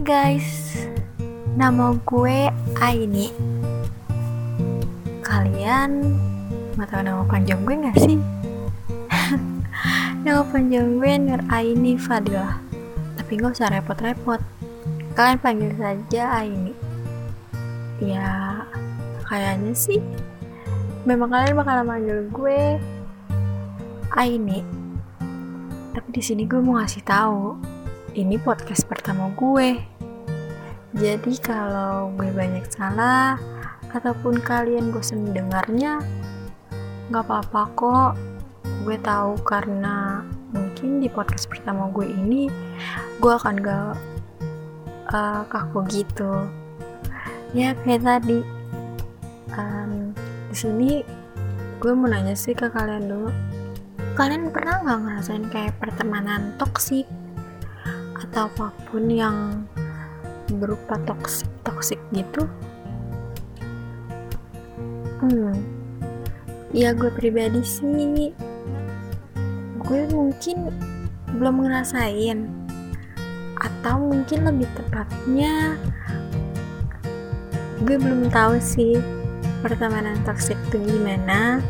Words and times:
Hai 0.00 0.40
guys, 0.40 0.80
nama 1.60 1.92
gue 2.08 2.48
Aini. 2.80 3.28
Kalian 5.20 6.16
mau 6.72 6.88
tahu 6.88 7.04
nama 7.04 7.20
panjang 7.28 7.60
gue 7.68 7.76
gak 7.84 8.00
sih? 8.00 8.16
nama 10.24 10.40
panjang 10.48 10.96
gue 10.96 11.12
Nur 11.20 11.44
Aini 11.52 12.00
Fadilah. 12.00 12.64
Tapi 13.20 13.44
gak 13.44 13.60
usah 13.60 13.68
repot-repot. 13.76 14.40
Kalian 15.12 15.36
panggil 15.36 15.76
saja 15.76 16.32
Aini. 16.32 16.72
Ya, 18.00 18.64
kayaknya 19.28 19.76
sih. 19.76 20.00
Memang 21.04 21.28
kalian 21.28 21.60
bakal 21.60 21.84
manggil 21.84 22.24
gue 22.32 22.80
Aini. 24.16 24.64
Tapi 25.92 26.08
di 26.08 26.24
sini 26.24 26.48
gue 26.48 26.56
mau 26.56 26.80
ngasih 26.80 27.04
tahu 27.04 27.60
ini 28.16 28.40
podcast 28.40 28.88
pertama 28.88 29.28
gue. 29.36 29.89
Jadi 30.90 31.38
kalau 31.38 32.10
gue 32.18 32.30
banyak 32.34 32.66
salah 32.66 33.38
ataupun 33.94 34.42
kalian 34.42 34.90
bosan 34.90 35.30
dengarnya, 35.30 36.02
nggak 37.10 37.24
apa-apa 37.26 37.62
kok. 37.78 38.12
Gue 38.82 38.96
tahu 38.98 39.38
karena 39.46 40.24
mungkin 40.50 40.98
di 40.98 41.06
podcast 41.06 41.46
pertama 41.46 41.86
gue 41.94 42.10
ini 42.10 42.50
gue 43.22 43.32
akan 43.32 43.54
gak 43.62 43.94
uh, 45.14 45.42
kaku 45.46 45.86
gitu. 45.90 46.50
Ya 47.54 47.74
kayak 47.86 48.02
tadi. 48.02 48.40
Um, 49.54 50.14
di 50.50 50.56
sini 50.58 50.90
gue 51.78 51.92
mau 51.94 52.10
nanya 52.10 52.34
sih 52.34 52.54
ke 52.54 52.66
kalian 52.66 53.06
dulu. 53.06 53.30
Kalian 54.18 54.50
pernah 54.50 54.82
nggak 54.82 55.00
ngerasain 55.06 55.46
kayak 55.54 55.78
pertemanan 55.78 56.54
toksik? 56.58 57.06
atau 58.20 58.46
apa 58.46 58.68
pun 58.86 59.08
yang 59.08 59.64
berupa 60.58 60.98
toksik 61.06 61.46
toksik 61.62 62.00
gitu? 62.10 62.48
Hmm. 65.20 65.54
Ya 66.72 66.96
gue 66.96 67.12
pribadi 67.12 67.60
sih 67.62 68.32
gue 69.90 70.02
mungkin 70.10 70.70
belum 71.36 71.66
ngerasain. 71.66 72.46
Atau 73.60 74.08
mungkin 74.08 74.48
lebih 74.48 74.70
tepatnya 74.72 75.76
gue 77.84 77.96
belum 77.96 78.28
tahu 78.32 78.60
sih 78.60 78.96
pertemanan 79.60 80.16
toksik 80.24 80.56
itu 80.70 80.80
gimana. 80.80 81.60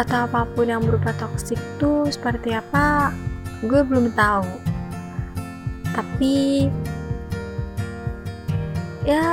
Atau 0.00 0.26
apa 0.26 0.48
pun 0.48 0.66
yang 0.66 0.82
berupa 0.82 1.14
toksik 1.20 1.60
tuh 1.78 2.08
seperti 2.10 2.56
apa 2.56 3.14
gue 3.62 3.80
belum 3.84 4.10
tahu. 4.16 4.48
Tapi 5.92 6.66
ya 9.02 9.26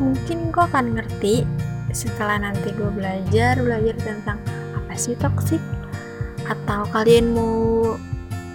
mungkin 0.00 0.52
gue 0.52 0.64
akan 0.64 0.98
ngerti 0.98 1.48
setelah 1.94 2.42
nanti 2.42 2.74
gue 2.74 2.90
belajar 2.90 3.56
belajar 3.58 3.94
tentang 4.02 4.38
apa 4.74 4.92
sih 4.98 5.14
toksik 5.16 5.62
atau 6.44 6.84
kalian 6.92 7.32
mau 7.32 7.96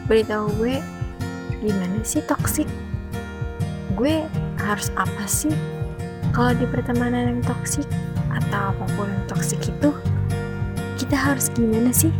beritahu 0.06 0.52
gue 0.61 0.78
gimana 1.64 2.00
sih 2.06 2.22
toksik 2.25 2.69
gue 3.97 4.23
harus 4.61 4.94
apa 5.00 5.23
sih 5.25 5.56
kalau 6.30 6.53
di 6.53 6.66
pertemanan 6.69 7.36
yang 7.38 7.41
toksik 7.41 7.88
atau 8.30 8.69
apa 8.72 8.86
pun 8.94 9.09
yang 9.09 9.25
toksik 9.25 9.59
itu 9.66 9.89
kita 11.00 11.16
harus 11.16 11.50
gimana 11.56 11.89
sih? 11.89 12.13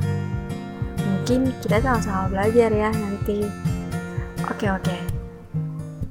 Mungkin 1.04 1.54
kita 1.62 1.84
sama-sama 1.84 2.32
belajar 2.32 2.72
ya 2.74 2.90
nanti. 2.90 3.46
Oke 4.50 4.72
oke. 4.72 5.19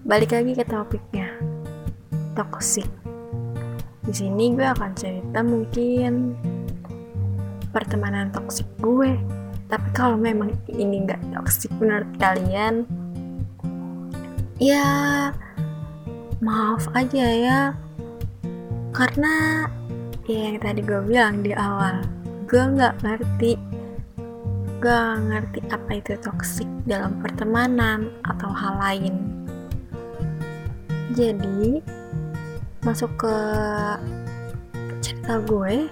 Balik 0.08 0.32
lagi 0.32 0.56
ke 0.56 0.64
topiknya. 0.64 1.28
Toxic. 2.32 2.88
Di 4.08 4.12
sini 4.16 4.56
gue 4.56 4.64
akan 4.64 4.96
cerita 4.96 5.44
mungkin 5.44 6.32
pertemanan 7.68 8.32
toksik 8.32 8.64
gue. 8.80 9.20
Tapi 9.68 9.88
kalau 9.92 10.16
memang 10.16 10.56
ini 10.64 11.04
nggak 11.04 11.36
toksik 11.36 11.68
menurut 11.76 12.08
kalian, 12.16 12.88
ya 14.56 15.28
maaf 16.40 16.88
aja 16.96 17.28
ya. 17.28 17.60
Karena 18.96 19.68
ya 20.24 20.40
yang 20.48 20.56
tadi 20.56 20.80
gue 20.88 21.04
bilang 21.04 21.44
di 21.44 21.52
awal, 21.52 22.00
gue 22.48 22.64
nggak 22.64 23.04
ngerti 23.04 23.60
gak 24.78 25.26
ngerti 25.26 25.58
apa 25.74 25.90
itu 25.98 26.14
toksik 26.22 26.70
dalam 26.86 27.20
pertemanan 27.20 28.08
atau 28.24 28.48
hal 28.48 28.78
lain. 28.80 29.37
Jadi, 31.08 31.80
masuk 32.84 33.08
ke 33.16 33.36
cerita 35.00 35.40
gue. 35.44 35.88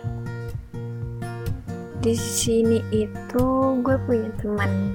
Di 2.04 2.14
sini 2.14 2.84
itu 2.92 3.44
gue 3.80 3.96
punya 4.04 4.30
teman. 4.38 4.92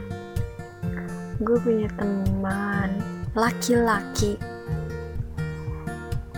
Gue 1.41 1.57
punya 1.59 1.89
teman 1.97 3.01
laki-laki. 3.33 4.37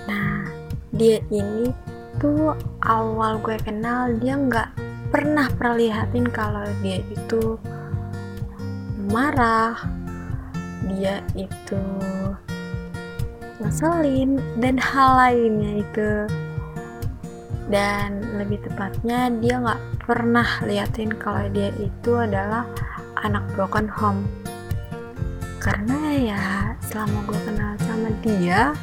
Nah, 0.07 0.47
dia 0.93 1.19
ini 1.33 1.73
tuh 2.21 2.53
awal 2.85 3.41
gue 3.41 3.57
kenal 3.59 4.13
dia 4.21 4.37
nggak 4.37 4.69
pernah 5.09 5.49
perlihatin 5.57 6.29
kalau 6.29 6.63
dia 6.81 7.01
itu 7.11 7.57
marah, 9.09 9.77
dia 10.87 11.21
itu 11.33 11.81
ngeselin 13.63 14.43
dan 14.59 14.75
hal 14.75 15.15
lainnya 15.15 15.79
itu. 15.79 16.11
Dan 17.71 18.19
lebih 18.35 18.59
tepatnya 18.67 19.31
dia 19.39 19.55
nggak 19.63 19.81
pernah 20.03 20.45
liatin 20.67 21.15
kalau 21.15 21.47
dia 21.49 21.71
itu 21.79 22.11
adalah 22.19 22.67
anak 23.23 23.41
broken 23.55 23.87
home. 23.87 24.27
Karena 25.63 25.99
ya 26.19 26.43
selama 26.83 27.23
gue 27.23 27.39
kenal 27.47 27.73
sama 27.87 28.09
dia 28.19 28.75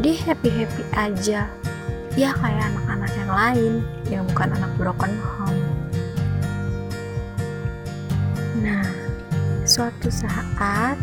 dia 0.00 0.16
happy 0.24 0.48
happy 0.48 0.82
aja. 0.94 1.50
Ya 2.14 2.30
kayak 2.38 2.72
anak-anak 2.74 3.12
yang 3.14 3.30
lain 3.30 3.74
yang 4.08 4.22
bukan 4.30 4.48
anak 4.54 4.72
broken 4.78 5.14
home. 5.18 5.62
Nah, 8.64 8.86
suatu 9.62 10.10
saat 10.10 10.98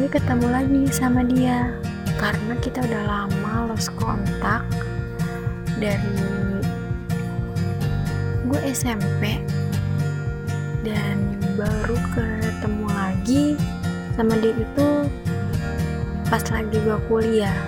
gue 0.00 0.08
ketemu 0.16 0.48
lagi 0.48 0.82
sama 0.88 1.20
dia. 1.20 1.76
Karena 2.16 2.56
kita 2.64 2.80
udah 2.80 3.02
lama 3.04 3.68
lost 3.68 3.92
kontak 4.00 4.64
dari 5.76 6.24
gue 8.48 8.60
SMP 8.72 9.44
dan 10.80 11.36
baru 11.52 12.00
ketemu 12.16 12.86
lagi 12.88 13.44
sama 14.16 14.40
dia 14.40 14.56
itu 14.56 14.88
pas 16.32 16.44
lagi 16.48 16.80
gue 16.80 16.98
kuliah. 17.04 17.60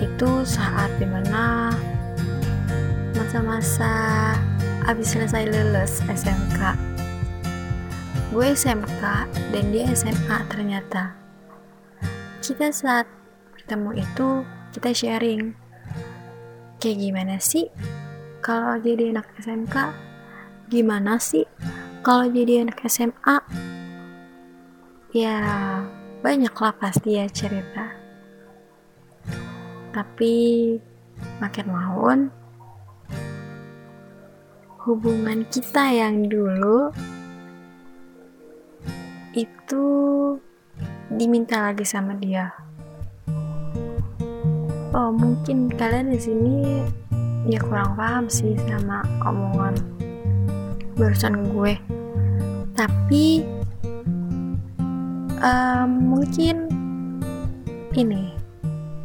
Itu 0.00 0.48
saat 0.48 0.96
di 0.96 1.04
mana 1.04 1.76
masa-masa 3.12 3.92
abis 4.88 5.12
selesai 5.12 5.44
lulus 5.44 6.00
SMK 6.08 6.89
gue 8.30 8.46
SMK 8.54 9.02
dan 9.50 9.64
dia 9.74 9.90
SMA 9.90 10.38
ternyata. 10.46 11.18
Kita 12.38 12.70
saat 12.70 13.10
bertemu 13.50 13.90
itu 13.98 14.46
kita 14.70 14.94
sharing. 14.94 15.50
Kayak 16.78 16.98
gimana 17.02 17.36
sih 17.42 17.66
kalau 18.38 18.78
jadi 18.78 19.10
anak 19.10 19.34
SMK 19.34 19.74
gimana 20.70 21.18
sih 21.18 21.42
kalau 22.06 22.30
jadi 22.30 22.62
anak 22.62 22.78
SMA 22.86 23.42
ya 25.10 25.36
banyak 26.22 26.54
lah 26.54 26.74
pasti 26.78 27.18
ya 27.18 27.26
cerita. 27.26 27.98
Tapi 29.90 30.34
makin 31.42 31.66
mahun 31.66 32.20
hubungan 34.86 35.42
kita 35.50 35.90
yang 35.90 36.30
dulu 36.30 36.94
itu 39.34 39.84
diminta 41.10 41.70
lagi 41.70 41.86
sama 41.86 42.14
dia 42.18 42.50
oh 44.94 45.10
mungkin 45.14 45.70
kalian 45.74 46.14
di 46.14 46.20
sini 46.20 46.56
ya 47.46 47.58
kurang 47.62 47.94
paham 47.94 48.26
sih 48.26 48.54
sama 48.66 49.02
omongan 49.22 49.74
barusan 50.98 51.46
gue 51.50 51.74
tapi 52.74 53.44
um, 55.44 55.90
mungkin 56.16 56.68
ini 57.96 58.40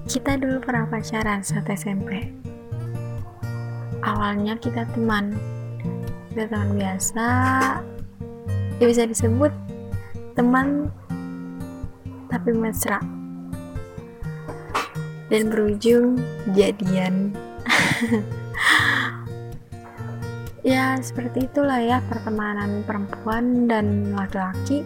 kita 0.06 0.38
dulu 0.38 0.62
pernah 0.62 0.86
pacaran 0.86 1.42
saat 1.42 1.66
SMP. 1.74 2.30
Awalnya 4.06 4.54
kita 4.62 4.86
teman, 4.94 5.34
kedatangan 6.30 6.72
biasa 6.78 7.28
ya 8.78 8.86
bisa 8.86 9.10
disebut 9.10 9.50
teman 10.36 10.92
tapi 12.30 12.52
mesra. 12.52 13.00
Dan 15.32 15.50
berujung 15.50 16.22
jadian. 16.54 17.34
Ya 20.66 20.98
seperti 20.98 21.46
itulah 21.46 21.78
ya 21.78 22.02
pertemanan 22.10 22.82
perempuan 22.90 23.70
dan 23.70 24.18
laki-laki. 24.18 24.82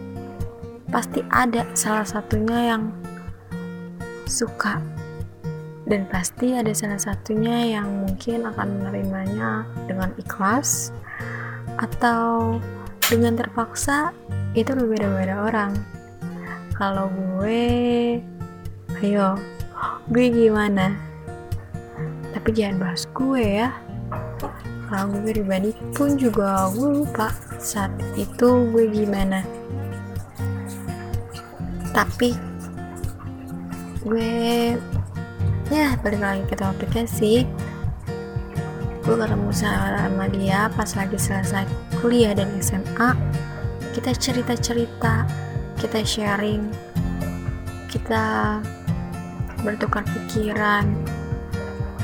Pasti 0.91 1.23
ada 1.31 1.63
salah 1.71 2.03
satunya 2.03 2.75
yang 2.75 2.91
suka. 4.27 4.83
Dan 5.87 6.03
pasti 6.11 6.51
ada 6.51 6.75
salah 6.75 6.99
satunya 6.99 7.79
yang 7.79 7.87
mungkin 8.03 8.43
akan 8.43 8.83
menerimanya 8.83 9.63
dengan 9.87 10.11
ikhlas 10.19 10.91
atau 11.79 12.59
dengan 13.07 13.39
terpaksa 13.39 14.11
itu 14.57 14.73
berbeda-beda 14.73 15.45
orang. 15.45 15.71
Kalau 16.73 17.11
gue 17.11 18.17
ayo 19.03 19.35
gue 20.09 20.25
gimana? 20.31 20.95
Tapi 22.33 22.49
jangan 22.55 22.81
bahas 22.81 23.05
gue 23.13 23.43
ya. 23.61 23.69
Kalau 24.89 25.13
gue 25.13 25.21
pribadi 25.29 25.69
pun 25.93 26.17
juga 26.17 26.65
gue 26.73 27.03
lupa 27.03 27.29
saat 27.61 27.93
itu 28.17 28.65
gue 28.73 28.89
gimana. 28.89 29.45
Tapi 31.93 32.33
gue 34.07 34.31
ya 35.69 35.93
balik 36.01 36.21
lagi 36.23 36.43
ke 36.49 36.55
topiknya 36.57 37.05
sih. 37.05 37.45
Gue 39.05 39.13
ketemu 39.13 39.49
sama 39.53 40.25
dia 40.33 40.69
pas 40.73 40.89
lagi 40.97 41.17
selesai 41.17 41.65
kuliah 42.01 42.33
dan 42.33 42.49
SMA 42.61 43.13
kita 43.95 44.13
cerita-cerita 44.13 45.25
kita 45.79 46.03
sharing 46.03 46.67
kita 47.89 48.59
bertukar 49.65 50.05
pikiran. 50.05 50.85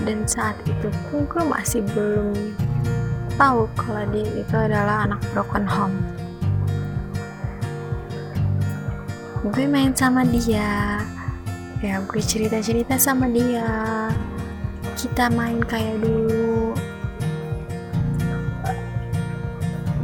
Dan 0.04 0.28
saat 0.28 0.60
itu 0.68 0.92
pun 1.08 1.24
gue 1.24 1.44
masih 1.48 1.82
belum 1.96 2.36
tahu 3.40 3.64
kalau 3.80 4.04
dia 4.12 4.28
itu 4.28 4.56
adalah 4.56 5.08
anak 5.08 5.22
broken 5.32 5.64
home. 5.64 5.98
Gue 9.46 9.66
main 9.70 9.96
sama 9.96 10.28
dia. 10.28 11.00
Ya 11.80 12.02
gue 12.02 12.22
cerita-cerita 12.22 13.00
sama 13.00 13.30
dia. 13.32 14.10
Kita 15.00 15.32
main 15.32 15.64
kayak 15.64 16.02
dulu. 16.02 16.76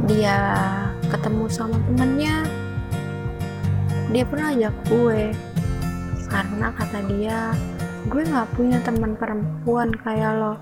Dia 0.08 0.81
ketemu 1.12 1.44
sama 1.52 1.76
temennya 1.84 2.48
dia 4.12 4.24
pun 4.28 4.40
ajak 4.44 4.74
gue. 4.88 5.32
Karena 6.28 6.68
kata 6.72 6.98
dia 7.08 7.52
gue 8.08 8.22
gak 8.24 8.48
punya 8.56 8.80
teman 8.84 9.16
perempuan 9.16 9.92
kayak 10.04 10.36
lo 10.36 10.54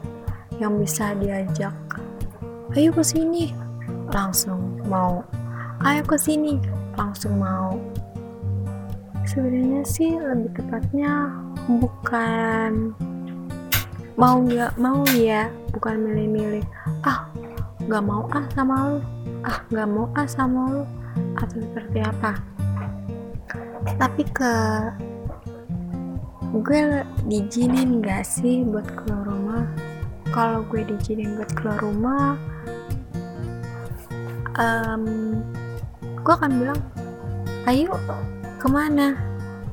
yang 0.63 0.79
bisa 0.79 1.15
diajak. 1.19 1.75
Ayo 2.75 2.95
ke 2.95 3.03
sini. 3.03 3.51
Langsung 4.15 4.79
mau. 4.87 5.27
Ayo 5.83 6.07
ke 6.07 6.15
sini. 6.15 6.63
Langsung 6.95 7.43
mau. 7.43 7.75
Sebenarnya 9.27 9.83
sih 9.87 10.15
lebih 10.15 10.51
tepatnya 10.59 11.31
bukan 11.67 12.95
mau 14.19 14.37
nggak 14.43 14.75
mau 14.77 15.01
ya 15.17 15.49
bukan 15.73 15.97
milih-milih 16.03 16.67
ah 17.09 17.25
nggak 17.89 18.05
mau 18.05 18.29
ah 18.37 18.45
sama 18.53 18.75
lo 18.91 18.99
ah 19.47 19.59
nggak 19.73 19.89
mau 19.89 20.07
ah 20.17 20.29
sama 20.29 20.61
lo 20.71 20.85
atau 21.37 21.59
seperti 21.61 21.99
apa? 22.05 22.33
Tapi 23.97 24.23
ke 24.31 24.55
gue 26.51 27.07
dijinin 27.31 28.03
gak 28.03 28.27
sih 28.27 28.67
buat 28.67 28.85
keluar 28.99 29.25
rumah? 29.25 29.65
Kalau 30.35 30.61
gue 30.67 30.83
dijinin 30.83 31.39
buat 31.39 31.51
keluar 31.55 31.79
rumah 31.81 32.35
um, 34.61 35.05
gue 36.21 36.35
akan 36.35 36.53
bilang 36.61 36.81
ayo 37.71 37.97
ke 38.61 38.69
mana? 38.69 39.17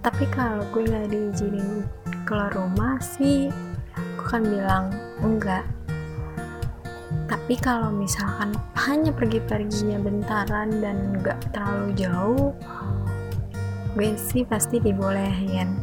Tapi 0.06 0.24
kalau 0.32 0.64
gue 0.72 0.88
gak 0.88 1.12
diizinin 1.12 1.84
keluar 2.24 2.52
rumah 2.56 3.00
sih 3.04 3.52
gue 3.96 4.26
akan 4.28 4.44
bilang 4.44 4.86
enggak 5.24 5.64
tapi 7.28 7.60
kalau 7.60 7.92
misalkan 7.92 8.56
hanya 8.88 9.12
pergi-perginya 9.12 10.00
bentaran 10.00 10.72
dan 10.80 11.20
gak 11.20 11.44
terlalu 11.52 11.92
jauh 12.00 12.56
gue 13.98 14.14
sih 14.14 14.46
pasti 14.46 14.78
dibolehin. 14.78 15.74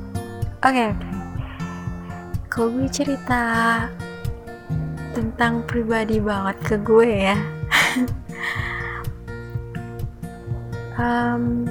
Oke 0.63 0.71
okay, 0.71 0.89
okay. 0.95 1.11
kalau 2.47 2.71
gue 2.79 2.89
cerita 2.89 3.43
tentang 5.13 5.67
pribadi 5.67 6.23
banget 6.23 6.57
ke 6.65 6.77
gue 6.81 7.09
ya? 7.31 7.37
Um, 10.95 11.67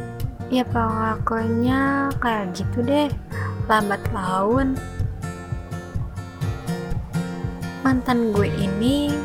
ya 0.52 0.68
pokoknya 0.68 2.12
kayak 2.20 2.60
gitu 2.60 2.84
deh. 2.84 3.08
Lambat 3.72 4.04
laun. 4.12 4.76
Mantan 7.88 8.36
gue 8.36 8.52
ini 8.52 9.16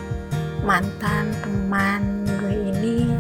mantan 0.69 1.33
teman 1.41 2.29
gue 2.45 2.53
ini 2.53 3.17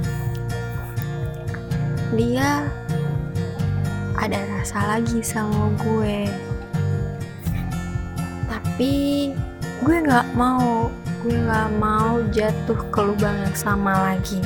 dia 2.12 2.69
ada 4.21 4.37
rasa 4.53 4.85
lagi 4.85 5.25
sama 5.25 5.73
gue. 5.81 6.29
Tapi 8.53 9.33
gue 9.81 9.97
nggak 10.05 10.37
mau 10.37 10.93
gue 11.25 11.33
nggak 11.41 11.73
mau 11.81 12.21
jatuh 12.37 12.77
ke 12.93 13.00
lubang 13.00 13.41
yang 13.41 13.56
sama 13.56 13.97
lagi. 14.12 14.45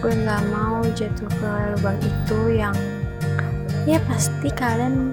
Gue 0.00 0.16
nggak 0.16 0.40
mau 0.48 0.80
jatuh 0.96 1.28
ke 1.36 1.50
lubang 1.76 2.00
itu 2.00 2.40
yang 2.56 2.76
ya 3.84 4.00
pasti 4.08 4.48
kalian 4.48 5.12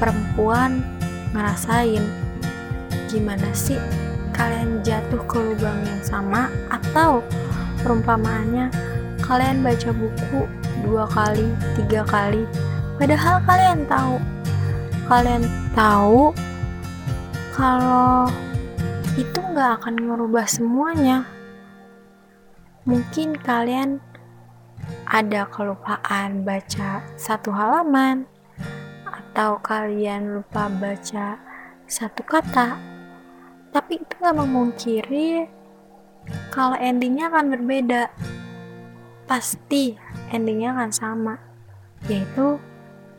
perempuan 0.00 0.80
ngerasain. 1.36 2.00
Gimana 3.12 3.52
sih 3.52 4.07
kalian 4.38 4.78
jatuh 4.86 5.18
ke 5.26 5.36
lubang 5.42 5.82
yang 5.82 6.02
sama 6.06 6.46
atau 6.70 7.18
perumpamaannya 7.82 8.70
kalian 9.18 9.66
baca 9.66 9.90
buku 9.90 10.46
dua 10.86 11.04
kali, 11.10 11.50
tiga 11.74 12.06
kali 12.06 12.46
padahal 12.96 13.42
kalian 13.44 13.82
tahu. 13.90 14.16
Kalian 15.08 15.44
tahu 15.72 16.36
kalau 17.56 18.28
itu 19.18 19.40
nggak 19.40 19.82
akan 19.82 19.96
merubah 19.98 20.46
semuanya. 20.46 21.26
Mungkin 22.84 23.34
kalian 23.40 23.98
ada 25.08 25.48
kelupaan 25.48 26.44
baca 26.44 27.04
satu 27.16 27.50
halaman 27.52 28.28
atau 29.08 29.56
kalian 29.64 30.40
lupa 30.40 30.68
baca 30.68 31.40
satu 31.88 32.20
kata 32.24 32.97
tapi 33.78 34.02
itu 34.02 34.14
gak 34.18 34.34
memungkiri 34.34 35.46
kalau 36.50 36.74
endingnya 36.82 37.30
akan 37.30 37.54
berbeda. 37.54 38.10
Pasti 39.30 39.94
endingnya 40.34 40.74
akan 40.74 40.90
sama 40.90 41.34
yaitu 42.10 42.58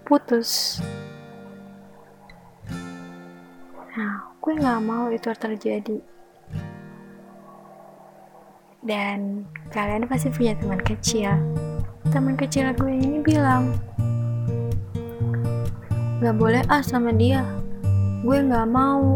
putus. 0.03 0.83
Nah 3.95 4.35
gue 4.35 4.53
gak 4.59 4.83
mau 4.83 5.07
itu 5.07 5.31
terjadi. 5.31 6.03
Dan 8.83 9.47
kalian 9.71 10.11
pasti 10.11 10.27
punya 10.27 10.59
teman 10.59 10.83
kecil. 10.83 11.39
Teman 12.11 12.35
kecil 12.35 12.67
gue 12.75 12.99
ini 12.99 13.23
bilang 13.23 13.79
gak 16.19 16.35
boleh 16.35 16.67
ah 16.67 16.83
sama 16.83 17.15
dia. 17.15 17.47
Gue 18.27 18.43
gak 18.43 18.67
mau 18.67 19.15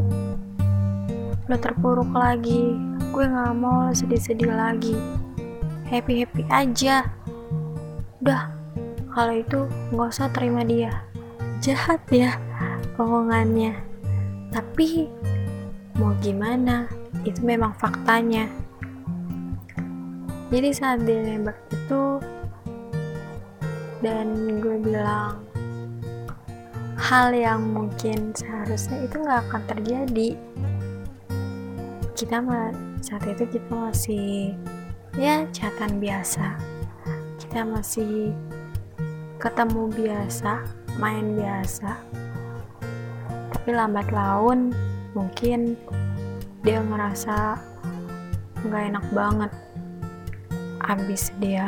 lo 1.52 1.56
terpuruk 1.60 2.12
lagi. 2.16 2.80
Gue 3.12 3.28
gak 3.28 3.54
mau 3.58 3.92
sedih-sedih 3.92 4.52
lagi. 4.52 4.96
Happy-happy 5.92 6.48
aja. 6.48 7.08
Udah 8.24 8.50
kalau 9.12 9.36
itu 9.36 9.68
gak 9.92 10.10
usah 10.10 10.32
terima 10.32 10.64
dia. 10.64 11.04
Jahat 11.60 12.02
ya 12.10 12.40
omongannya. 12.96 13.76
Tapi 14.50 15.08
mau 16.00 16.16
gimana? 16.24 16.88
Itu 17.28 17.44
memang 17.44 17.76
faktanya. 17.76 18.48
Jadi 20.54 20.70
saat 20.70 21.02
dia 21.04 21.18
nembak 21.18 21.58
itu 21.74 22.22
dan 24.04 24.60
gue 24.60 24.78
bilang 24.84 25.40
hal 27.00 27.32
yang 27.32 27.74
mungkin 27.74 28.36
seharusnya 28.36 29.08
itu 29.08 29.16
gak 29.24 29.48
akan 29.50 29.62
terjadi 29.72 30.30
kita 32.14 32.46
saat 33.02 33.26
itu 33.26 33.58
kita 33.58 33.74
masih 33.74 34.54
ya 35.18 35.50
catatan 35.50 35.98
biasa. 35.98 36.62
Kita 37.42 37.66
masih 37.66 38.34
ketemu 39.42 39.90
biasa 39.90 40.62
main 41.02 41.34
biasa. 41.34 41.98
Tapi 43.54 43.70
lambat 43.74 44.14
laun 44.14 44.70
mungkin 45.18 45.74
dia 46.62 46.86
ngerasa 46.86 47.58
nggak 48.62 48.84
enak 48.94 49.06
banget. 49.10 49.52
Abis 50.86 51.34
dia 51.42 51.66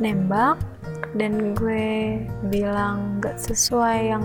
nembak 0.00 0.56
dan 1.14 1.54
gue 1.54 2.18
bilang 2.50 3.22
gak 3.22 3.38
sesuai 3.38 3.98
yang 4.10 4.24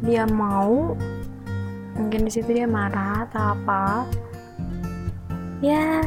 dia 0.00 0.24
mau 0.24 0.96
mungkin 2.00 2.24
di 2.24 2.32
situ 2.32 2.50
dia 2.56 2.64
marah 2.64 3.28
atau 3.28 3.52
apa. 3.52 4.08
Ya 5.60 6.00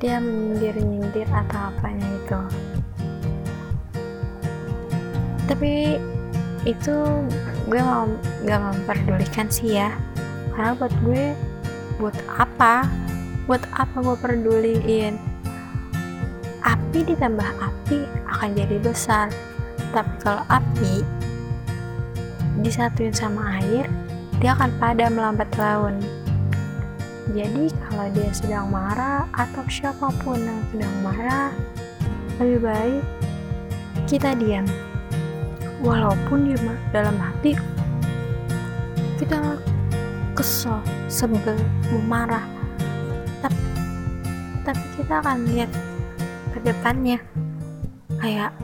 dia 0.00 0.16
menyindir 0.16 0.80
nyindir 0.80 1.28
atau 1.28 1.68
apanya 1.68 2.06
itu 2.22 2.40
tapi 5.48 5.96
itu 6.68 6.96
gue 7.66 7.80
mau 7.80 8.04
gak 8.44 8.60
memperdulikan 8.60 9.48
sih 9.48 9.80
ya. 9.80 9.96
Karena 10.52 10.76
buat 10.76 10.92
gue 11.00 11.32
buat 11.96 12.16
apa? 12.36 12.84
Buat 13.48 13.64
apa 13.72 13.96
gue 14.04 14.16
peduliin? 14.20 15.16
Api 16.60 17.00
ditambah 17.08 17.48
api 17.64 18.04
akan 18.28 18.50
jadi 18.52 18.76
besar. 18.84 19.32
Tapi 19.96 20.12
kalau 20.20 20.44
api 20.52 21.00
disatuin 22.60 23.16
sama 23.16 23.56
air 23.64 23.88
dia 24.38 24.54
akan 24.54 24.70
padam 24.78 25.18
lambat 25.18 25.50
laun. 25.58 25.98
Jadi 27.34 27.74
kalau 27.74 28.06
dia 28.14 28.30
sedang 28.30 28.70
marah 28.70 29.26
atau 29.34 29.66
siapa 29.66 30.08
pun 30.22 30.38
yang 30.38 30.62
sedang 30.70 30.94
marah 31.02 31.50
lebih 32.38 32.70
baik 32.70 33.04
kita 34.06 34.38
diam. 34.38 34.64
Walaupun 35.82 36.54
dia 36.54 36.58
dalam 36.94 37.18
hati 37.18 37.58
kita 39.18 39.58
kesel, 40.38 40.78
sebel, 41.10 41.58
marah 42.06 42.46
tapi, 43.42 43.62
tapi 44.62 44.84
kita 45.02 45.14
akan 45.18 45.38
lihat 45.50 45.70
ke 46.54 46.58
depannya. 46.62 47.18
Kayak 48.22 48.54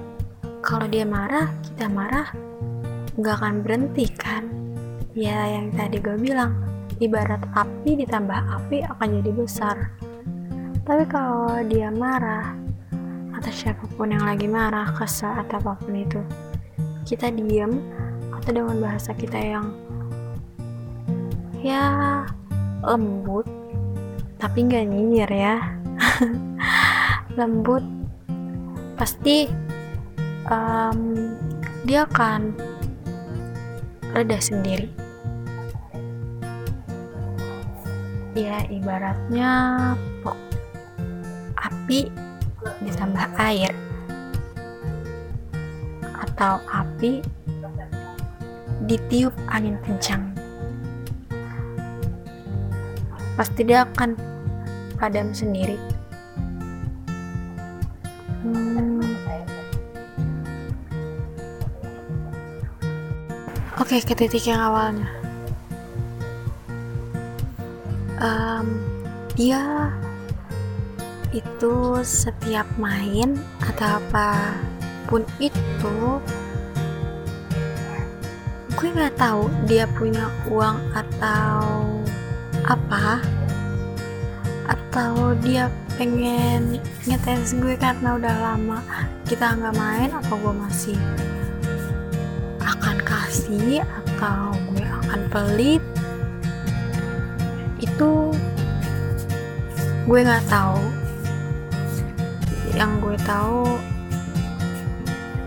kalau 0.62 0.86
dia 0.86 1.02
marah 1.02 1.50
kita 1.66 1.90
marah 1.90 2.30
nggak 3.18 3.34
akan 3.42 3.62
berhenti 3.62 4.06
kan 4.14 4.64
ya 5.14 5.46
yang 5.46 5.70
tadi 5.70 6.02
gue 6.02 6.18
bilang 6.18 6.58
ibarat 6.98 7.38
api 7.54 8.02
ditambah 8.02 8.34
api 8.34 8.82
akan 8.82 9.08
jadi 9.22 9.30
besar. 9.30 9.76
Tapi 10.82 11.06
kalau 11.06 11.62
dia 11.70 11.88
marah 11.94 12.58
atau 13.30 13.50
siapa 13.54 13.86
pun 13.94 14.10
yang 14.10 14.26
lagi 14.26 14.50
marah 14.50 14.90
kesal 14.90 15.38
atau 15.38 15.62
apa 15.62 15.78
pun 15.78 15.94
itu 15.94 16.20
kita 17.06 17.30
diem 17.30 17.78
atau 18.34 18.50
dengan 18.50 18.76
bahasa 18.82 19.14
kita 19.14 19.38
yang 19.38 19.70
ya 21.62 22.26
lembut 22.82 23.46
tapi 24.42 24.66
nggak 24.66 24.84
nyinyir 24.90 25.30
ya. 25.30 25.56
Lembut 27.38 27.82
pasti 28.98 29.46
um, 30.46 31.30
dia 31.82 32.06
akan 32.06 32.54
reda 34.14 34.38
sendiri 34.38 35.03
ya 38.34 38.66
ibaratnya 38.66 39.50
api 41.54 42.10
ditambah 42.82 43.26
air. 43.38 43.70
Atau 46.02 46.58
api 46.66 47.22
ditiup 48.90 49.32
angin 49.46 49.78
kencang. 49.86 50.34
Pasti 53.38 53.62
dia 53.62 53.86
akan 53.86 54.18
padam 54.98 55.30
sendiri. 55.30 55.78
Oke, 63.74 64.00
ke 64.00 64.14
titik 64.16 64.48
yang 64.48 64.64
awalnya. 64.64 65.23
Um, 68.22 68.78
dia 69.34 69.90
itu 71.34 71.98
setiap 72.06 72.66
main 72.78 73.34
atau 73.58 73.98
apa 73.98 74.54
pun 75.10 75.26
itu, 75.42 75.98
gue 78.78 78.88
nggak 78.94 79.18
tahu 79.18 79.50
dia 79.66 79.90
punya 79.98 80.30
uang 80.46 80.78
atau 80.94 81.82
apa, 82.64 83.18
atau 84.70 85.34
dia 85.42 85.66
pengen 85.98 86.78
ngetes 87.06 87.54
gue 87.58 87.74
karena 87.78 88.18
udah 88.18 88.34
lama 88.42 88.78
kita 89.26 89.54
nggak 89.54 89.74
main 89.78 90.10
apa 90.10 90.32
gue 90.34 90.54
masih 90.58 90.98
akan 92.62 92.98
kasih 93.02 93.82
atau 93.82 94.50
gue 94.74 94.82
akan 94.82 95.20
pelit 95.30 95.82
itu 97.94 98.34
gue 100.10 100.20
nggak 100.26 100.46
tahu. 100.50 100.82
Yang 102.74 102.90
gue 102.98 103.16
tahu 103.22 103.62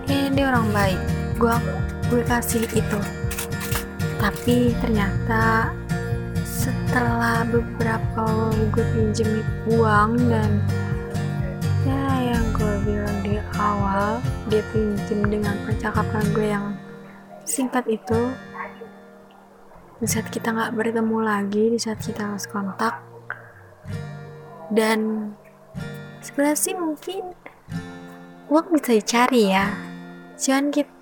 eh 0.07 0.31
dia 0.31 0.47
orang 0.47 0.71
baik. 0.71 0.99
Gue 1.35 1.51
gue 2.07 2.23
kasih 2.23 2.63
itu. 2.71 2.99
Tapi 4.15 4.71
ternyata 4.79 5.75
setelah 6.47 7.43
beberapa 7.51 8.25
gue 8.71 8.85
pinjem 8.95 9.43
uang 9.67 10.15
dan 10.31 10.63
ya 11.83 12.31
yang 12.31 12.45
gue 12.55 12.73
bilang 12.87 13.17
di 13.27 13.35
awal 13.59 14.23
dia 14.47 14.63
pinjem 14.71 15.19
dengan 15.27 15.55
percakapan 15.67 16.23
gue 16.31 16.47
yang 16.47 16.67
singkat 17.43 17.83
itu 17.91 18.31
di 19.97 20.05
saat 20.05 20.29
kita 20.29 20.53
nggak 20.53 20.73
bertemu 20.77 21.17
lagi 21.25 21.63
di 21.73 21.79
saat 21.81 21.97
kita 21.97 22.33
harus 22.33 22.45
kontak 22.45 23.01
dan 24.69 25.31
sebenarnya 26.19 26.59
sih 26.59 26.75
mungkin 26.75 27.23
uang 28.51 28.67
bisa 28.75 28.99
dicari 28.99 29.51
ya. 29.51 29.67
Cuman 30.35 30.71
kita 30.71 30.93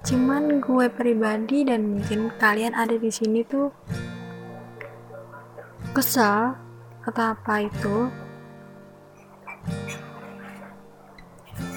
cuman 0.00 0.64
gue 0.64 0.88
pribadi 0.88 1.60
dan 1.68 2.00
mungkin 2.00 2.32
kalian 2.40 2.72
ada 2.72 2.96
di 2.96 3.12
sini 3.12 3.44
tuh 3.44 3.68
kesal 5.92 6.56
atau 7.04 7.24
apa 7.36 7.68
itu. 7.68 8.08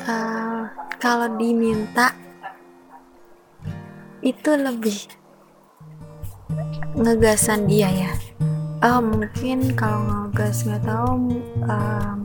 Uh, 0.04 0.68
kalau 1.00 1.28
diminta 1.36 2.16
itu 4.24 4.52
lebih 4.56 5.23
ngegasan 6.94 7.66
dia 7.66 7.90
ya? 7.90 8.12
Oh 8.84 9.00
mungkin 9.00 9.74
kalau 9.74 10.28
ngegas 10.28 10.68
nggak 10.68 10.84
tahu 10.86 11.40
um, 11.66 12.18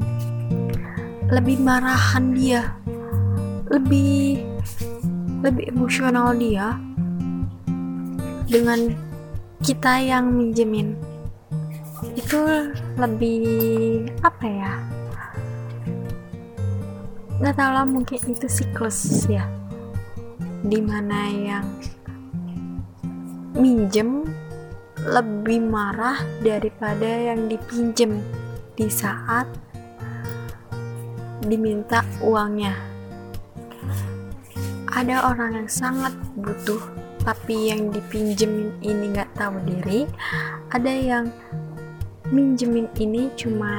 lebih 1.32 1.56
marahan 1.60 2.34
dia. 2.36 2.76
Lebih 3.68 4.42
lebih 5.44 5.70
emosional 5.70 6.34
dia 6.34 6.74
dengan 8.48 8.90
kita 9.62 10.02
yang 10.02 10.32
minjemin. 10.34 10.96
Itu 12.16 12.72
lebih 12.98 14.08
apa 14.24 14.46
ya? 14.46 14.72
Nggak 17.38 17.54
tahu 17.54 17.70
lah 17.70 17.86
mungkin 17.86 18.20
itu 18.26 18.46
siklus 18.50 19.30
ya. 19.30 19.46
Di 20.66 20.82
mana 20.82 21.30
yang 21.30 21.66
minjem 23.54 24.26
lebih 25.06 25.62
marah 25.62 26.18
daripada 26.42 27.06
yang 27.06 27.46
dipinjem 27.46 28.18
di 28.74 28.90
saat 28.90 29.46
diminta 31.46 32.02
uangnya. 32.18 32.74
Ada 34.90 35.30
orang 35.30 35.62
yang 35.62 35.70
sangat 35.70 36.10
butuh 36.34 36.82
tapi 37.22 37.70
yang 37.70 37.92
dipinjemin 37.92 38.72
ini 38.82 39.14
nggak 39.14 39.30
tahu 39.36 39.60
diri. 39.68 40.08
Ada 40.72 40.92
yang 40.92 41.24
minjemin 42.28 42.88
ini 43.00 43.32
cuma 43.38 43.72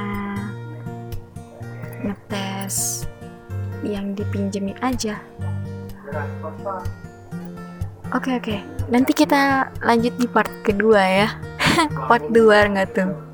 ngetes 2.02 3.06
yang 3.86 4.12
dipinjemin 4.16 4.76
aja. 4.82 5.20
Oke 8.10 8.34
oke, 8.34 8.56
nanti 8.90 9.12
kita 9.14 9.70
lanjut 9.86 10.14
di 10.18 10.26
part 10.26 10.49
kedua 10.62 11.00
ya. 11.00 11.28
part 12.08 12.24
2 12.28 12.72
nggak 12.74 12.88
tuh 12.92 13.29